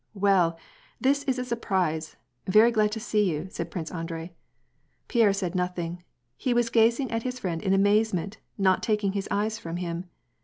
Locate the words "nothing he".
5.53-6.55